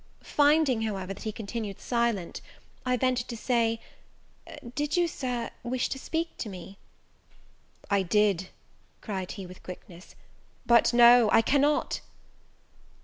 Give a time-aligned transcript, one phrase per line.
[0.23, 2.41] Finding, however, that he continued silent,
[2.87, 3.79] I ventured to say,
[4.73, 6.79] "Did you, Sir, wish to speak to me?"
[7.87, 8.49] "I did,"
[9.01, 10.15] cried he with quickness,
[10.65, 12.01] "but now I cannot!